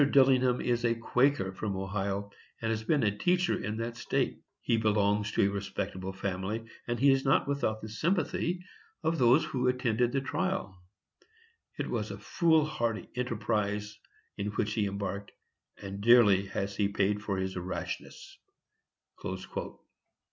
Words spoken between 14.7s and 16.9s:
he embarked, and dearly has he